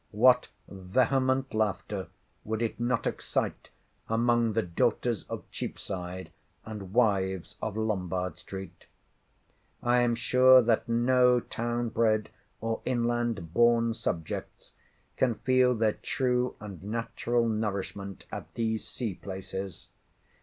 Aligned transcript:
What 0.09 0.47
vehement 0.67 1.53
laughter 1.53 2.07
would 2.43 2.63
it 2.63 2.79
not 2.79 3.05
excite 3.05 3.69
among 4.09 4.53
The 4.53 4.63
daughters 4.63 5.25
of 5.25 5.47
Cheapside, 5.51 6.31
and 6.65 6.91
wives 6.91 7.55
of 7.61 7.77
Lombard 7.77 8.35
street. 8.39 8.87
I 9.83 9.99
am 9.99 10.15
sure 10.15 10.59
that 10.63 10.89
no 10.89 11.39
town 11.39 11.89
bred, 11.89 12.31
or 12.61 12.81
inland 12.83 13.53
born 13.53 13.93
subjects, 13.93 14.73
can 15.17 15.35
feel 15.35 15.75
their 15.75 15.93
true 15.93 16.55
and 16.59 16.81
natural 16.83 17.47
nourishment 17.47 18.25
at 18.31 18.51
these 18.55 18.87
sea 18.87 19.13
places. 19.13 19.89